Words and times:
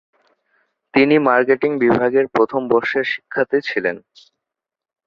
তিনি 0.93 1.15
মার্কেটিং 1.27 1.71
বিভাগের 1.83 2.25
প্রথম 2.27 2.61
ব্যাচের 2.71 3.05
শিক্ষার্থী 3.13 3.59
ছিলেন। 3.69 3.95